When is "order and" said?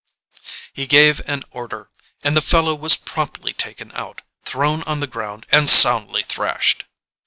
1.51-2.35